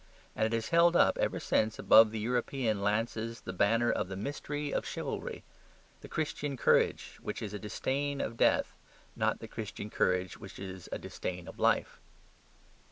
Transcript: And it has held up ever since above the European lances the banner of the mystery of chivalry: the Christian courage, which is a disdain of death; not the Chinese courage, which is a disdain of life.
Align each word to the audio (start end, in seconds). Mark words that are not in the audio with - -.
And 0.35 0.47
it 0.47 0.53
has 0.57 0.69
held 0.69 0.95
up 0.95 1.19
ever 1.19 1.39
since 1.39 1.77
above 1.77 2.09
the 2.09 2.17
European 2.19 2.81
lances 2.81 3.41
the 3.41 3.53
banner 3.53 3.91
of 3.91 4.07
the 4.07 4.15
mystery 4.17 4.73
of 4.73 4.83
chivalry: 4.83 5.43
the 5.99 6.07
Christian 6.07 6.57
courage, 6.57 7.19
which 7.21 7.39
is 7.39 7.53
a 7.53 7.59
disdain 7.59 8.19
of 8.19 8.35
death; 8.35 8.75
not 9.15 9.37
the 9.41 9.47
Chinese 9.47 9.91
courage, 9.93 10.39
which 10.39 10.57
is 10.57 10.89
a 10.91 10.97
disdain 10.97 11.47
of 11.47 11.59
life. 11.59 11.99